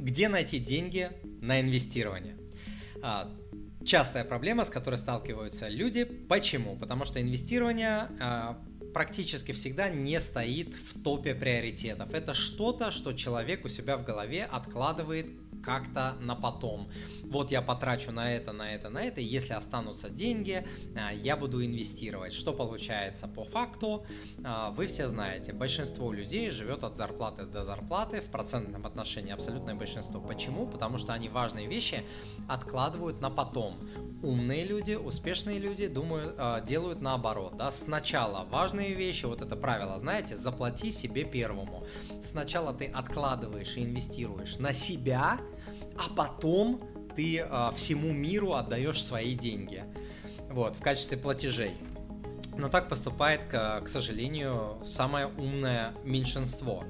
[0.00, 1.10] Где найти деньги
[1.42, 2.38] на инвестирование?
[3.02, 3.30] А,
[3.84, 6.04] частая проблема, с которой сталкиваются люди.
[6.04, 6.74] Почему?
[6.76, 8.58] Потому что инвестирование а,
[8.94, 12.14] практически всегда не стоит в топе приоритетов.
[12.14, 15.30] Это что-то, что человек у себя в голове откладывает
[15.62, 16.90] как-то на потом.
[17.24, 20.66] Вот я потрачу на это, на это, на это, если останутся деньги,
[20.96, 22.32] а, я буду инвестировать.
[22.32, 24.04] Что получается по факту?
[24.44, 29.74] А, вы все знаете, большинство людей живет от зарплаты до зарплаты в процентном отношении абсолютное
[29.74, 30.20] большинство.
[30.20, 30.66] Почему?
[30.66, 32.04] Потому что они важные вещи
[32.48, 33.76] откладывают на потом.
[34.22, 37.56] Умные люди, успешные люди думают, а, делают наоборот.
[37.56, 37.70] Да?
[37.70, 41.86] Сначала важные вещи, вот это правило, знаете, заплати себе первому.
[42.24, 45.40] Сначала ты откладываешь и инвестируешь на себя,
[46.00, 46.80] а потом
[47.14, 49.84] ты э, всему миру отдаешь свои деньги.
[50.50, 51.72] Вот, в качестве платежей.
[52.56, 56.84] Но так поступает, к, к сожалению, самое умное меньшинство.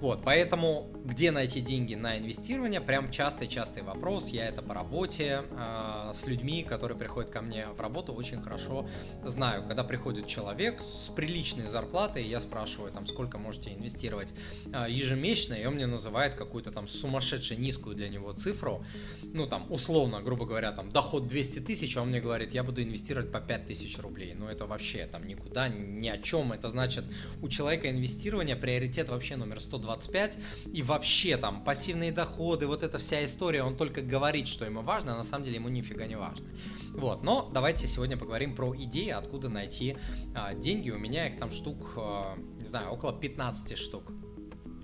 [0.00, 4.28] Вот, поэтому где найти деньги на инвестирование, прям частый-частый вопрос.
[4.28, 8.88] Я это по работе э, с людьми, которые приходят ко мне в работу, очень хорошо
[9.24, 9.64] знаю.
[9.66, 14.32] Когда приходит человек с приличной зарплатой, я спрашиваю, там, сколько можете инвестировать
[14.66, 18.84] э, ежемесячно, и он мне называет какую-то там сумасшедшую низкую для него цифру.
[19.22, 22.82] Ну, там, условно, грубо говоря, там, доход 200 тысяч, а он мне говорит, я буду
[22.82, 24.34] инвестировать по 5 тысяч рублей.
[24.34, 26.52] Ну, это вообще там никуда, ни о чем.
[26.52, 27.04] Это значит,
[27.42, 30.38] у человека инвестирование приоритет вообще номер 125,
[30.72, 35.14] и вообще там пассивные доходы, вот эта вся история, он только говорит, что ему важно,
[35.14, 36.46] а на самом деле ему нифига не важно.
[36.90, 39.96] Вот, но давайте сегодня поговорим про идеи, откуда найти
[40.34, 40.90] а, деньги.
[40.90, 44.12] У меня их там штук, а, не знаю, около 15 штук.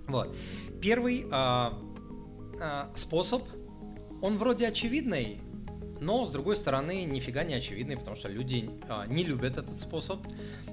[0.06, 0.36] Вот.
[0.80, 1.78] Первый а,
[2.60, 3.44] а, способ,
[4.20, 5.40] он вроде очевидный,
[6.02, 10.20] но, с другой стороны, нифига не очевидный, потому что люди а, не любят этот способ,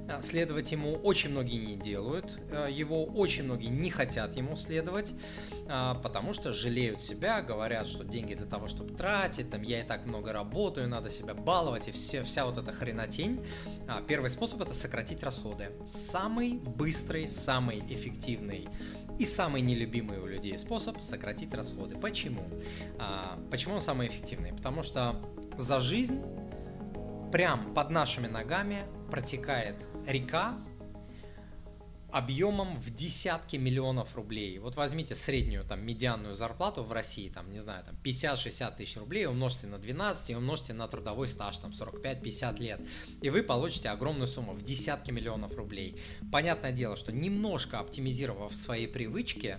[0.09, 5.13] а, следовать ему очень многие не делают, а, его очень многие не хотят ему следовать,
[5.67, 10.05] потому что жалеют себя, говорят, что деньги для того, чтобы тратить, там, я и так
[10.05, 13.45] много работаю, надо себя баловать, и все, вся вот эта хренотень.
[14.07, 15.71] Первый способ– это сократить расходы.
[15.87, 18.67] Самый быстрый, самый эффективный
[19.19, 21.97] и самый нелюбимый у людей способ сократить расходы.
[21.97, 22.41] Почему?
[22.97, 24.53] А, почему он самый эффективный?
[24.53, 25.21] Потому что
[25.57, 26.21] за жизнь
[27.31, 29.75] прям под нашими ногами протекает
[30.07, 30.57] река
[32.11, 34.57] объемом в десятки миллионов рублей.
[34.59, 39.25] Вот возьмите среднюю там медианную зарплату в России, там, не знаю, там 50-60 тысяч рублей,
[39.27, 42.81] умножьте на 12 и умножьте на трудовой стаж, там 45-50 лет,
[43.21, 45.99] и вы получите огромную сумму в десятки миллионов рублей.
[46.31, 49.57] Понятное дело, что немножко оптимизировав свои привычки,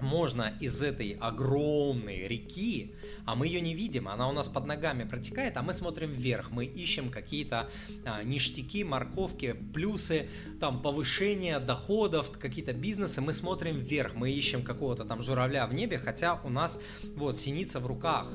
[0.00, 5.04] можно из этой огромной реки, а мы ее не видим, она у нас под ногами
[5.04, 7.70] протекает, а мы смотрим вверх, мы ищем какие-то
[8.04, 10.28] а, ништяки, морковки, плюсы,
[10.60, 15.98] там повышение доходов, какие-то бизнесы, мы смотрим вверх, мы ищем какого-то там журавля в небе,
[15.98, 16.80] хотя у нас
[17.16, 18.28] вот синица в руках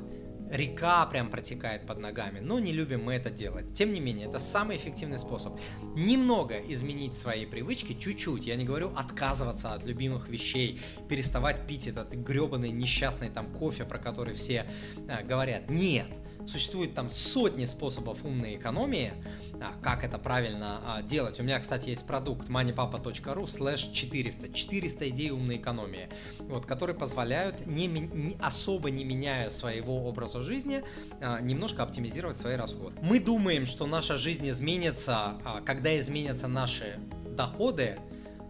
[0.52, 3.74] река прям протекает под ногами, но не любим мы это делать.
[3.74, 5.60] Тем не менее, это самый эффективный способ.
[5.96, 12.14] Немного изменить свои привычки, чуть-чуть, я не говорю отказываться от любимых вещей, переставать пить этот
[12.14, 14.66] гребаный несчастный там кофе, про который все
[15.08, 15.70] а, говорят.
[15.70, 16.08] Нет,
[16.48, 19.14] Существует там сотни способов умной экономии,
[19.62, 21.40] а, как это правильно а, делать.
[21.40, 24.50] У меня, кстати, есть продукт moneypapa.ru slash 400.
[24.50, 26.10] 400 идей умной экономии,
[26.40, 30.84] вот, которые позволяют, не, не, особо не меняя своего образа жизни,
[31.20, 32.96] а, немножко оптимизировать свои расходы.
[33.02, 37.00] Мы думаем, что наша жизнь изменится, когда изменятся наши
[37.36, 38.00] доходы,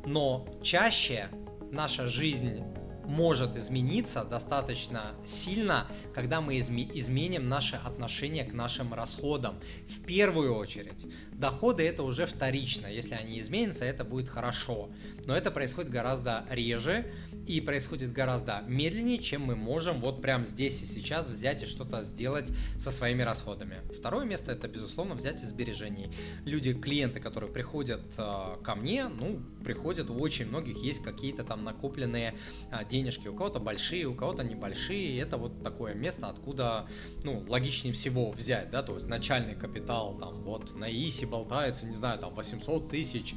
[0.05, 1.29] но чаще
[1.71, 2.63] наша жизнь
[3.05, 9.59] может измениться достаточно сильно, когда мы изме- изменим наше отношение к нашим расходам.
[9.87, 12.87] В первую очередь, доходы это уже вторично.
[12.87, 14.89] Если они изменятся, это будет хорошо.
[15.25, 17.11] Но это происходит гораздо реже
[17.47, 22.03] и происходит гораздо медленнее, чем мы можем вот прямо здесь и сейчас взять и что-то
[22.03, 23.77] сделать со своими расходами.
[23.97, 26.11] Второе место это, безусловно, взять из сбережений.
[26.45, 31.63] Люди, клиенты, которые приходят э, ко мне, ну, приходят, у очень многих есть какие-то там
[31.63, 32.35] накопленные
[32.71, 36.87] э, денежки, у кого-то большие, у кого-то небольшие, это вот такое место, откуда,
[37.23, 41.95] ну, логичнее всего взять, да, то есть начальный капитал там вот на ИСе болтается, не
[41.95, 43.33] знаю, там 800 тысяч,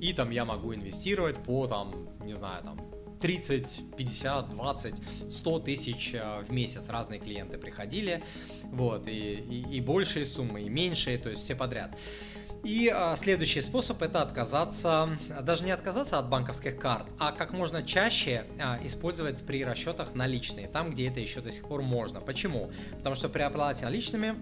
[0.00, 2.78] и там я могу инвестировать по там, не знаю, там
[3.20, 4.94] 30, 50, 20,
[5.32, 8.22] 100 тысяч э, в месяц разные клиенты приходили,
[8.64, 11.96] вот, и, и, и большие суммы, и меньшие, то есть все подряд.
[12.64, 15.10] И а, следующий способ это отказаться,
[15.42, 20.68] даже не отказаться от банковских карт, а как можно чаще а, использовать при расчетах наличные,
[20.68, 22.20] там, где это еще до сих пор можно.
[22.20, 22.70] Почему?
[22.96, 24.34] Потому что при оплате наличными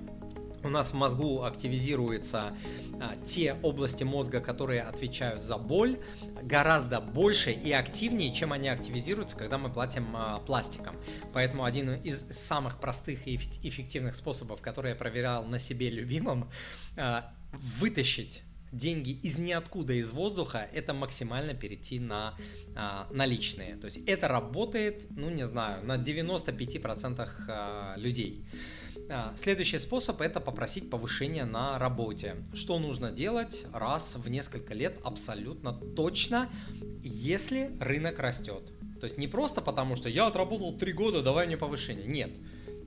[0.66, 2.56] у нас в мозгу активизируются
[3.00, 5.98] а, те области мозга, которые отвечают за боль,
[6.42, 10.96] гораздо больше и активнее, чем они активизируются, когда мы платим а, пластиком.
[11.32, 16.50] Поэтому один из самых простых и эффективных способов, который я проверял на себе любимом,
[16.96, 18.42] а, вытащить
[18.72, 22.34] деньги из ниоткуда, из воздуха, это максимально перейти на
[22.74, 23.76] а, наличные.
[23.76, 28.44] То есть это работает, ну не знаю, на 95% а, людей.
[29.08, 32.36] А, следующий способ это попросить повышения на работе.
[32.54, 36.50] Что нужно делать раз в несколько лет абсолютно точно,
[37.02, 38.72] если рынок растет.
[39.00, 42.06] То есть не просто потому, что я отработал 3 года, давай мне повышение.
[42.06, 42.36] Нет.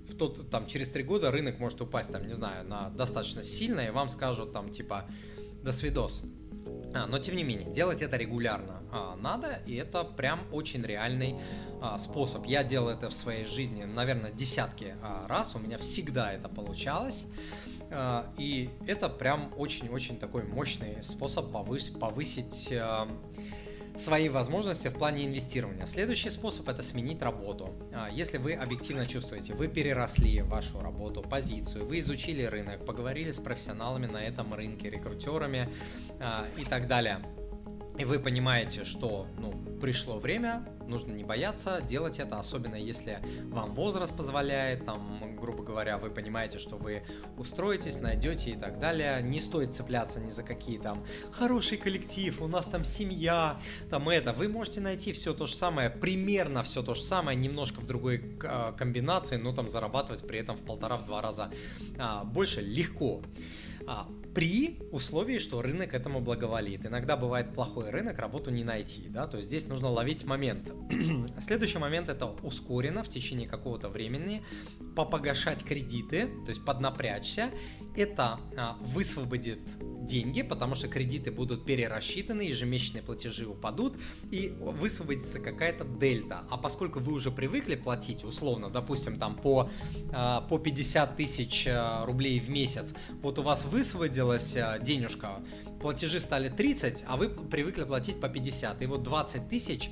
[0.10, 3.82] В тот, там, через 3 года рынок может упасть, там, не знаю, на достаточно сильно,
[3.82, 5.06] и вам скажут там типа
[5.64, 6.22] до свидос.
[6.94, 11.36] А, но тем не менее, делать это регулярно а, надо, и это прям очень реальный
[11.82, 12.46] а, способ.
[12.46, 17.26] Я делал это в своей жизни, наверное, десятки а, раз, у меня всегда это получалось.
[17.92, 23.08] А, и это прям очень-очень такой мощный способ повысить, повысить а,
[24.00, 25.86] свои возможности в плане инвестирования.
[25.86, 27.74] Следующий способ это сменить работу.
[27.94, 33.40] А, если вы объективно чувствуете, вы переросли вашу работу, позицию, вы изучили рынок, поговорили с
[33.40, 35.70] профессионалами на этом рынке, рекрутерами
[36.20, 37.22] а, и так далее
[38.00, 39.52] и вы понимаете, что ну,
[39.82, 43.20] пришло время, нужно не бояться делать это, особенно если
[43.50, 47.04] вам возраст позволяет, там, грубо говоря, вы понимаете, что вы
[47.38, 49.22] устроитесь, найдете и так далее.
[49.22, 53.60] Не стоит цепляться ни за какие там хороший коллектив, у нас там семья,
[53.90, 54.32] там это.
[54.32, 58.38] Вы можете найти все то же самое, примерно все то же самое, немножко в другой
[58.44, 61.52] а, комбинации, но там зарабатывать при этом в полтора-два раза
[61.98, 63.22] а, больше легко.
[64.34, 66.86] При условии, что рынок этому благоволит.
[66.86, 70.74] Иногда бывает плохой рынок, работу не найти, да, то есть здесь нужно ловить момент.
[71.40, 74.44] Следующий момент это ускоренно в течение какого-то времени
[74.96, 77.50] попогашать кредиты, то есть поднапрячься.
[77.96, 79.60] Это а, высвободит
[80.06, 83.98] деньги, потому что кредиты будут перерасчитаны, ежемесячные платежи упадут,
[84.32, 86.46] и высвободится какая-то дельта.
[86.50, 89.70] А поскольку вы уже привыкли платить, условно, допустим, там по,
[90.12, 93.66] а, по 50 тысяч а, рублей в месяц, вот у вас
[94.24, 95.42] высвободилась а, денежка,
[95.82, 98.82] платежи стали 30, а вы привыкли платить по 50.
[98.82, 99.90] И вот 20 тысяч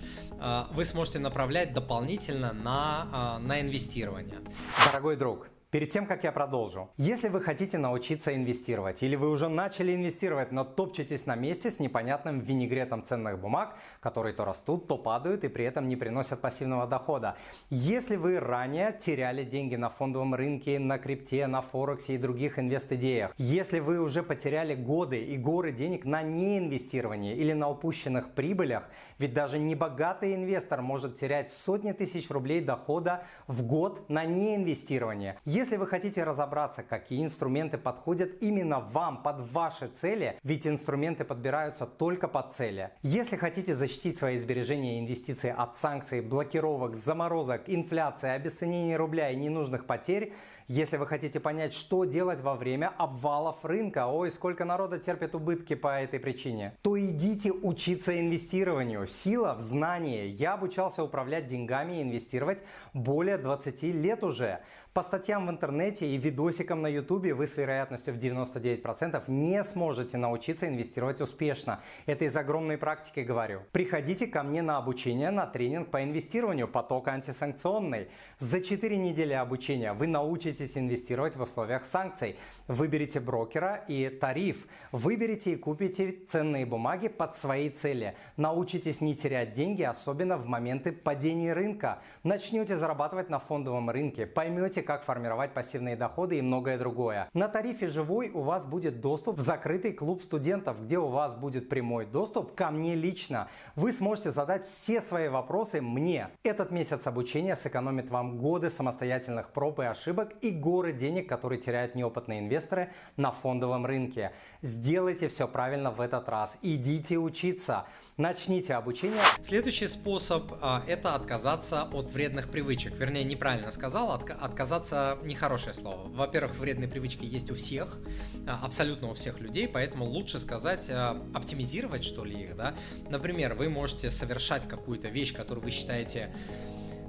[0.72, 4.40] вы сможете направлять дополнительно на, на инвестирование.
[4.86, 9.50] Дорогой друг, Перед тем, как я продолжу, если вы хотите научиться инвестировать или вы уже
[9.50, 14.98] начали инвестировать, но топчетесь на месте с непонятным винегретом ценных бумаг, которые то растут, то
[14.98, 17.36] падают и при этом не приносят пассивного дохода.
[17.70, 23.34] Если вы ранее теряли деньги на фондовом рынке, на крипте, на форексе и других инвест-идеях,
[23.38, 28.90] если вы уже потеряли годы и горы денег на неинвестирование или на упущенных прибылях,
[29.20, 35.38] ведь даже небогатый инвестор может терять сотни тысяч рублей дохода в год на неинвестирование.
[35.58, 41.88] Если вы хотите разобраться, какие инструменты подходят именно вам, под ваши цели, ведь инструменты подбираются
[41.88, 42.92] только под цели.
[43.02, 49.36] Если хотите защитить свои сбережения и инвестиции от санкций, блокировок, заморозок, инфляции, обесценения рубля и
[49.36, 50.32] ненужных потерь,
[50.68, 55.76] если вы хотите понять, что делать во время обвалов рынка, ой, сколько народа терпит убытки
[55.76, 59.08] по этой причине, то идите учиться инвестированию.
[59.08, 60.28] Сила в знании.
[60.28, 62.62] Я обучался управлять деньгами и инвестировать
[62.94, 64.60] более 20 лет уже.
[64.94, 70.18] По статьям в интернете и видосикам на ютубе вы с вероятностью в 99% не сможете
[70.18, 71.82] научиться инвестировать успешно.
[72.08, 73.62] Это из огромной практики говорю.
[73.72, 78.08] Приходите ко мне на обучение на тренинг по инвестированию поток антисанкционный.
[78.40, 82.38] За 4 недели обучения вы научитесь инвестировать в условиях санкций.
[82.68, 84.66] Выберите брокера и тариф.
[84.92, 88.16] Выберите и купите ценные бумаги под свои цели.
[88.38, 92.00] Научитесь не терять деньги, особенно в моменты падения рынка.
[92.24, 94.26] Начнете зарабатывать на фондовом рынке.
[94.26, 97.30] Поймете, как формировать пассивные доходы и многое другое.
[97.34, 101.70] На тарифе «Живой» у вас будет доступ в закрытый клуб студентов, где у вас будет
[101.70, 103.50] прямой доступ ко мне лично.
[103.76, 106.30] Вы сможете задать все свои вопросы мне.
[106.44, 111.96] Этот месяц обучения сэкономит вам годы самостоятельных проб и ошибок и горы денег, которые теряют
[111.96, 114.34] неопытные инвесторы на фондовом рынке.
[114.62, 116.58] Сделайте все правильно в этот раз.
[116.62, 117.86] Идите учиться.
[118.18, 119.22] Начните обучение.
[119.42, 122.94] Следующий способ а, это отказаться от вредных привычек.
[122.94, 126.08] Вернее, неправильно сказал, отка- отказаться нехорошее слово.
[126.10, 128.00] Во-первых, вредные привычки есть у всех,
[128.48, 132.74] а, абсолютно у всех людей, поэтому лучше сказать а, оптимизировать что ли их, да.
[133.10, 136.34] Например, вы можете совершать какую-то вещь, которую вы считаете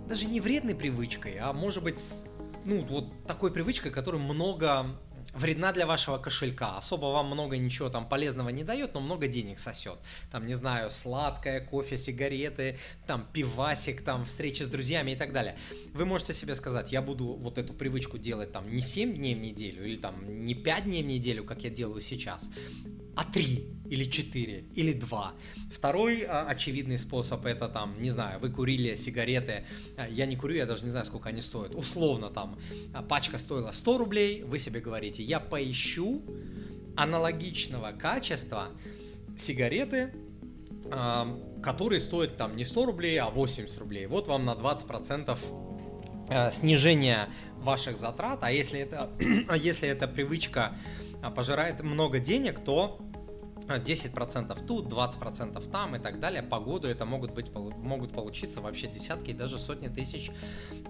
[0.09, 2.01] даже не вредной привычкой, а может быть,
[2.69, 5.01] ну вот такой привычкой, которую много
[5.35, 6.77] вредна для вашего кошелька.
[6.77, 9.99] Особо вам много ничего там полезного не дает, но много денег сосет.
[10.31, 15.57] Там, не знаю, сладкое, кофе, сигареты, там пивасик, там встречи с друзьями и так далее.
[15.95, 19.39] Вы можете себе сказать, я буду вот эту привычку делать там не 7 дней в
[19.39, 22.51] неделю или там не 5 дней в неделю, как я делаю сейчас,
[23.19, 25.35] а 3 или 4 или 2.
[25.73, 29.65] Второй а, очевидный способ это там, не знаю, вы курили сигареты,
[29.97, 31.75] а, я не курю, я даже не знаю, сколько они стоят.
[31.75, 32.57] Условно там
[32.95, 36.23] а, пачка стоила 100 рублей, вы себе говорите, я поищу
[36.97, 38.69] аналогичного качества
[39.37, 40.15] сигареты,
[40.89, 44.07] а, которые стоят там не 100 рублей, а 80 рублей.
[44.07, 45.37] Вот вам на 20%
[46.29, 49.11] а, снижение ваших затрат, а если это,
[49.57, 50.77] если эта привычка
[51.35, 53.01] пожирает много денег, то
[53.67, 56.43] 10% тут, 20% там и так далее.
[56.43, 60.31] По году это могут, быть, могут получиться вообще десятки и даже сотни тысяч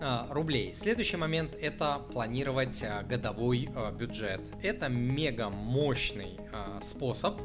[0.00, 0.74] э, рублей.
[0.74, 4.40] Следующий момент это планировать э, годовой э, бюджет.
[4.62, 6.38] Это мега мощный
[6.82, 7.40] способ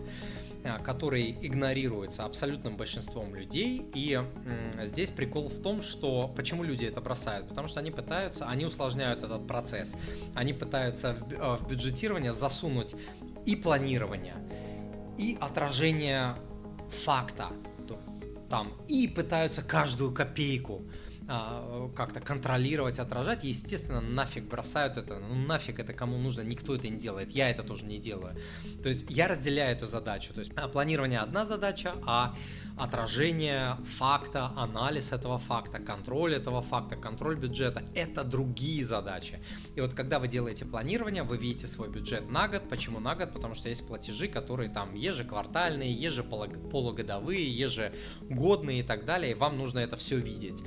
[0.85, 3.85] который игнорируется абсолютным большинством людей.
[3.93, 4.17] И
[4.83, 7.49] здесь прикол в том, что почему люди это бросают?
[7.49, 9.93] Потому что они пытаются, они усложняют этот процесс.
[10.35, 11.17] Они пытаются
[11.59, 12.95] в бюджетирование засунуть
[13.45, 14.35] и планирование,
[15.17, 16.35] и отражение
[16.89, 17.47] факта.
[18.49, 20.83] Там, и пытаются каждую копейку
[21.27, 26.89] а, как-то контролировать, отражать, естественно, нафиг бросают это, ну нафиг это кому нужно, никто это
[26.89, 28.35] не делает, я это тоже не делаю.
[28.81, 32.35] То есть я разделяю эту задачу, то есть а, планирование одна задача, а
[32.77, 39.39] отражение факта, анализ этого факта, контроль этого факта, контроль бюджета– это другие задачи.
[39.75, 42.67] И вот когда вы делаете планирование, вы видите свой бюджет на год.
[42.69, 43.31] Почему на год?
[43.33, 49.79] Потому что есть платежи, которые там ежеквартальные, ежеполугодовые, ежегодные и так далее, и вам нужно
[49.79, 50.63] это все видеть.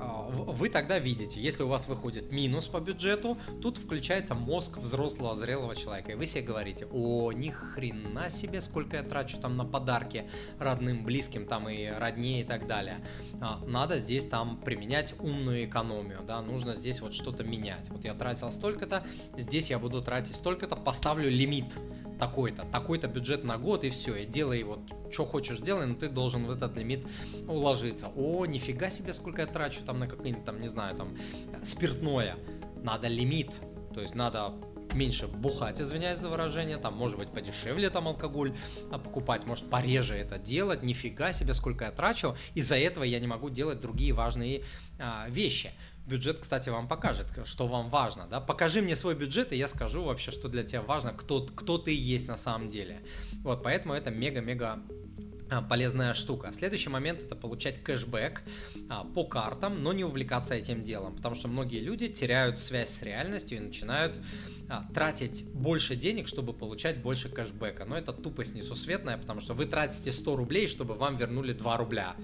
[0.00, 5.34] А, вы тогда видите, если у вас выходит минус по бюджету, тут включается мозг взрослого,
[5.34, 9.64] зрелого человека, и вы себе говорите, о, ни хрена себе, сколько я трачу там на
[9.64, 13.04] подарки родным, близким, близким там и роднее и так далее.
[13.40, 17.88] А, надо здесь там применять умную экономию, да, нужно здесь вот что-то менять.
[17.90, 19.04] Вот я тратил столько-то,
[19.36, 21.72] здесь я буду тратить столько-то, поставлю лимит
[22.22, 24.78] такой-то, такой-то бюджет на год и все, и делай вот,
[25.10, 27.04] что хочешь делай, но ты должен в этот лимит
[27.48, 28.12] уложиться.
[28.14, 31.16] О, нифига себе, сколько я трачу там на какое-нибудь там, не знаю, там,
[31.64, 32.36] спиртное.
[32.80, 33.58] Надо лимит,
[33.92, 34.54] то есть надо
[34.94, 38.54] меньше бухать, извиняюсь за выражение, там, может быть, подешевле там алкоголь
[38.92, 43.26] а, покупать, может, пореже это делать, нифига себе, сколько я трачу, из-за этого я не
[43.26, 44.62] могу делать другие важные
[45.00, 45.72] а, вещи.
[46.06, 50.02] Бюджет, кстати, вам покажет, что вам важно, да, покажи мне свой бюджет, и я скажу
[50.02, 53.02] вообще, что для тебя важно, кто, кто ты есть на самом деле.
[53.42, 54.82] Вот, поэтому это мега-мега
[55.52, 56.50] а, полезная штука.
[56.52, 58.42] Следующий момент это получать кэшбэк
[58.88, 63.02] а, по картам, но не увлекаться этим делом, потому что многие люди теряют связь с
[63.02, 64.18] реальностью и начинают
[64.70, 67.84] а, тратить больше денег, чтобы получать больше кэшбэка.
[67.84, 72.16] Но это тупость несусветная, потому что вы тратите 100 рублей, чтобы вам вернули 2 рубля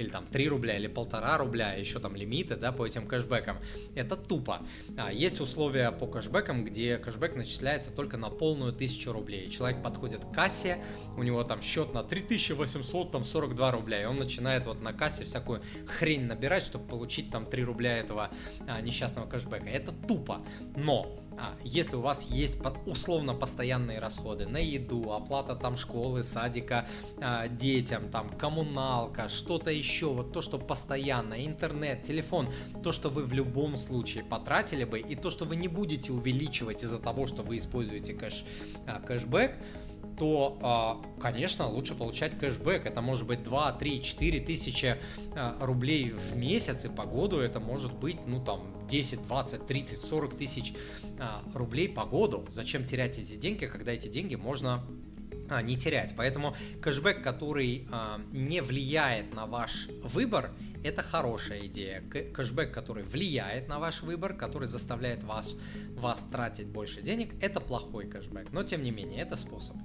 [0.00, 3.58] или там 3 рубля, или полтора рубля, еще там лимиты, да, по этим кэшбэкам.
[3.94, 4.66] Это тупо.
[4.96, 9.50] А, есть условия по кэшбэкам, где кэшбэк начисляется только на полную тысячу рублей.
[9.50, 10.82] Человек подходит к кассе,
[11.16, 15.24] у него там счет на 3800, там 42 рубля, и он начинает вот на кассе
[15.24, 18.30] всякую хрень набирать, чтобы получить там 3 рубля этого
[18.66, 19.68] а, несчастного кэшбэка.
[19.68, 20.44] Это тупо.
[20.76, 26.86] Но а, если у вас есть условно постоянные расходы на еду, оплата там школы, садика
[27.18, 32.50] а, детям, там коммуналка, что-то еще, вот то, что постоянно, интернет, телефон,
[32.82, 36.82] то, что вы в любом случае потратили бы, и то, что вы не будете увеличивать
[36.82, 38.44] из-за того, что вы используете кэш,
[38.86, 39.56] а, кэшбэк,
[40.18, 42.84] то, а, конечно, лучше получать кэшбэк.
[42.84, 44.98] Это может быть 2, 3, 4 тысячи
[45.34, 50.02] а, рублей в месяц, и по году это может быть, ну, там, 10, 20, 30,
[50.02, 50.74] 40 тысяч
[51.18, 52.44] а, рублей по году.
[52.50, 54.84] Зачем терять эти деньги, когда эти деньги можно
[55.62, 56.14] не терять.
[56.16, 57.88] Поэтому кэшбэк, который
[58.30, 62.02] не влияет на ваш выбор, это хорошая идея.
[62.02, 65.54] Кэшбэк, который влияет на ваш выбор, который заставляет вас,
[65.94, 68.52] вас тратить больше денег, это плохой кэшбэк.
[68.52, 69.76] Но тем не менее, это способ.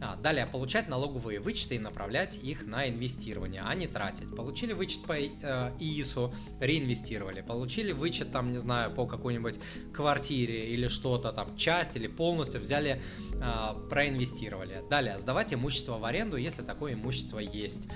[0.00, 4.34] А, далее, получать налоговые вычеты и направлять их на инвестирование, а не тратить.
[4.34, 7.40] Получили вычет по э, ИИСу, реинвестировали.
[7.40, 9.58] Получили вычет, там, не знаю, по какой-нибудь
[9.92, 14.82] квартире или что-то там, часть или полностью взяли, э, проинвестировали.
[14.90, 17.88] Далее, сдавать имущество в аренду, если такое имущество есть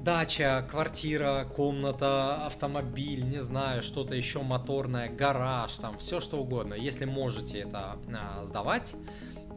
[0.00, 6.74] дача, квартира, комната, автомобиль, не знаю, что-то еще моторное, гараж, там все что угодно.
[6.74, 8.94] Если можете это а, сдавать,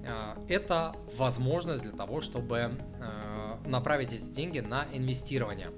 [0.06, 5.72] а, это возможность для того, чтобы а, направить эти деньги на инвестирование.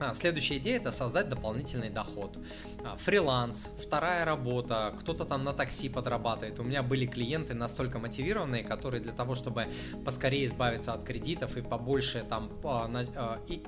[0.00, 2.38] А, следующая идея это создать дополнительный доход.
[2.82, 6.58] А, фриланс, вторая работа, кто-то там на такси подрабатывает.
[6.58, 9.68] У меня были клиенты настолько мотивированные, которые для того, чтобы
[10.04, 12.88] поскорее избавиться от кредитов и побольше там а,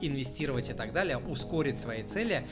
[0.00, 2.46] инвестировать и так далее, ускорить свои цели,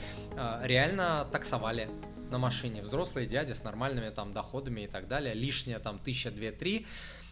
[0.61, 1.89] реально таксовали
[2.29, 2.81] на машине.
[2.81, 6.85] Взрослые дяди с нормальными там доходами и так далее, лишнее там тысяча, две, три.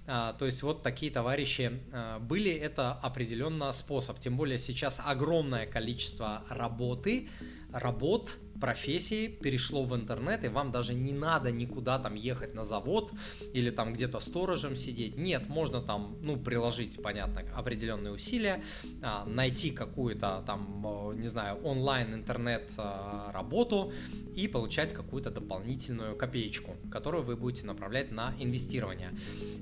[0.09, 4.19] То есть вот такие товарищи а, были, это определенно способ.
[4.19, 7.29] Тем более сейчас огромное количество работы,
[7.71, 13.11] работ, профессии перешло в интернет, и вам даже не надо никуда там ехать на завод
[13.53, 15.17] или там где-то сторожем сидеть.
[15.17, 18.63] Нет, можно там, ну, приложить, понятно, определенные усилия,
[19.01, 23.91] а, найти какую-то там, не знаю, онлайн интернет а, работу
[24.35, 29.11] и получать какую-то дополнительную копеечку, которую вы будете направлять на инвестирование.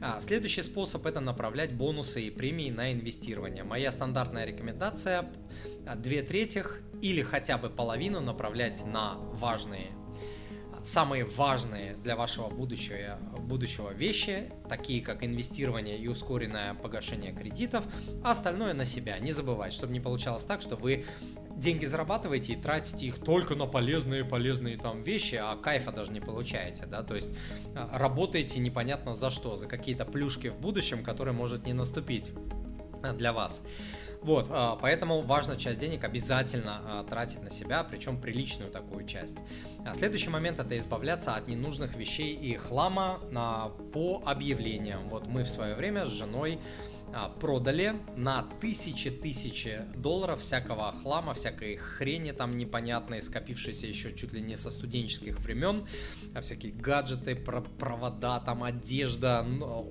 [0.01, 3.63] А, следующий способ это направлять бонусы и премии на инвестирование.
[3.63, 5.29] Моя стандартная рекомендация
[5.97, 9.91] две третьих или хотя бы половину направлять на важные
[10.87, 17.83] самые важные для вашего будущего, будущего вещи, такие как инвестирование и ускоренное погашение кредитов,
[18.23, 19.19] а остальное на себя.
[19.19, 21.03] Не забывайте, чтобы не получалось так, что вы
[21.57, 26.21] деньги зарабатываете и тратите их только на полезные полезные там вещи, а кайфа даже не
[26.21, 27.29] получаете, да, то есть
[27.75, 32.31] а, работаете непонятно за что, за какие-то плюшки в будущем, которые может не наступить
[33.03, 33.61] а, для вас.
[34.21, 39.38] Вот, а, поэтому важно часть денег обязательно а, тратить на себя, причем приличную такую часть.
[39.86, 43.19] А следующий момент это избавляться от ненужных вещей и хлама
[43.93, 45.07] по объявлениям.
[45.07, 46.59] Вот мы в свое время с женой
[47.39, 54.57] продали на тысячи-тысячи долларов всякого хлама, всякой хрени там непонятной, скопившейся еще чуть ли не
[54.57, 55.87] со студенческих времен,
[56.33, 59.45] а всякие гаджеты, провода, там одежда,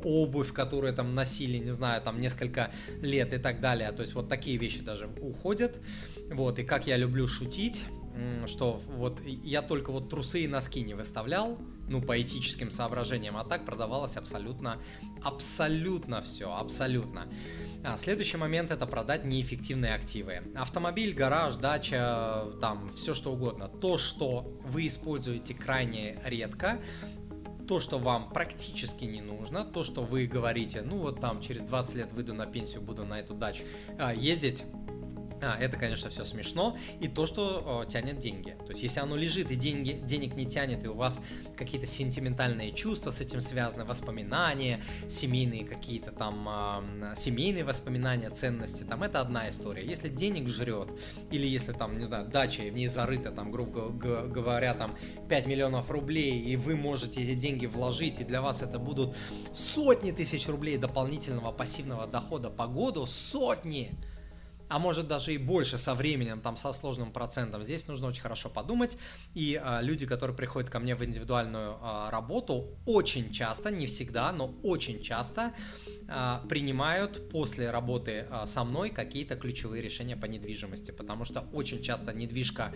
[0.04, 3.92] обувь, которую там носили, не знаю, там несколько лет и так далее.
[3.92, 5.80] То есть вот такие вещи даже уходят.
[6.30, 7.84] Вот, и как я люблю шутить,
[8.46, 11.58] что вот я только вот трусы и носки не выставлял,
[11.88, 14.80] ну, по этическим соображениям, а так продавалось абсолютно,
[15.22, 17.28] абсолютно все, абсолютно.
[17.84, 20.42] А, следующий момент это продать неэффективные активы.
[20.54, 23.68] Автомобиль, гараж, дача, там, все что угодно.
[23.68, 26.80] То, что вы используете крайне редко,
[27.66, 31.94] то, что вам практически не нужно, то, что вы говорите, ну вот там через 20
[31.96, 33.64] лет выйду на пенсию, буду на эту дачу
[33.98, 34.64] а, ездить,
[35.46, 36.76] а, это, конечно, все смешно.
[37.00, 38.56] И то, что о, тянет деньги.
[38.66, 41.20] То есть, если оно лежит и деньги, денег не тянет, и у вас
[41.56, 49.02] какие-то сентиментальные чувства с этим связаны, воспоминания, семейные какие-то там, э, семейные воспоминания, ценности, там,
[49.02, 49.84] это одна история.
[49.84, 50.88] Если денег жрет,
[51.30, 54.96] или если там, не знаю, дача в ней зарыта, там, грубо говоря, там,
[55.28, 59.14] 5 миллионов рублей, и вы можете эти деньги вложить, и для вас это будут
[59.54, 63.96] сотни тысяч рублей дополнительного пассивного дохода по году, сотни!
[64.68, 67.64] А может даже и больше со временем, там со сложным процентом.
[67.64, 68.98] Здесь нужно очень хорошо подумать.
[69.34, 74.32] И а, люди, которые приходят ко мне в индивидуальную а, работу, очень часто, не всегда,
[74.32, 75.52] но очень часто
[76.48, 82.12] принимают после работы а, со мной какие-то ключевые решения по недвижимости, потому что очень часто
[82.12, 82.72] недвижка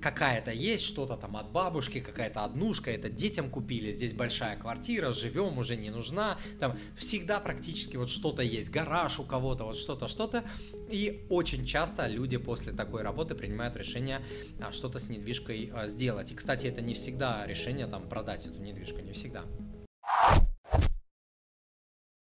[0.00, 5.58] какая-то есть, что-то там от бабушки, какая-то однушка, это детям купили, здесь большая квартира, живем,
[5.58, 10.44] уже не нужна, там всегда практически вот что-то есть, гараж у кого-то, вот что-то, что-то,
[10.88, 14.22] и очень часто люди после такой работы принимают решение
[14.60, 16.32] а, что-то с недвижкой а, сделать.
[16.32, 19.44] И, кстати, это не всегда решение там продать эту недвижку, не всегда.